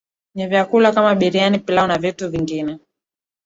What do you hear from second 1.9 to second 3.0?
vitu vingine